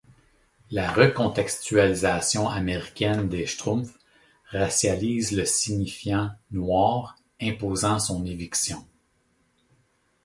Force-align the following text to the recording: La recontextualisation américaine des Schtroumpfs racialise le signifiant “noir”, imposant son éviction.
La 0.71 0.91
recontextualisation 0.91 2.49
américaine 2.49 3.29
des 3.29 3.45
Schtroumpfs 3.45 3.99
racialise 4.49 5.31
le 5.31 5.45
signifiant 5.45 6.31
“noir”, 6.49 7.17
imposant 7.39 7.99
son 7.99 8.25
éviction. 8.25 8.83